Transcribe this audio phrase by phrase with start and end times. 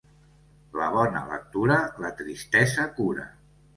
[0.77, 3.29] La bona lectura la tristesa cura.